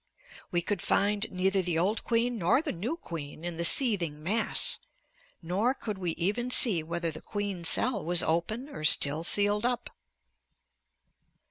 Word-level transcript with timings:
We 0.49 0.63
could 0.63 0.81
find 0.81 1.31
neither 1.31 1.61
the 1.61 1.77
old 1.77 2.03
queen 2.03 2.39
nor 2.39 2.59
the 2.59 2.71
new 2.71 2.95
queen 2.97 3.45
in 3.45 3.57
the 3.57 3.63
seething 3.63 4.23
mass, 4.23 4.79
nor 5.43 5.75
could 5.75 5.99
we 5.99 6.13
even 6.13 6.49
see 6.49 6.81
whether 6.81 7.11
the 7.11 7.21
queen 7.21 7.63
cell 7.63 8.03
was 8.03 8.23
open 8.23 8.67
or 8.67 8.83
still 8.83 9.23
sealed 9.23 9.63
up. 9.63 9.91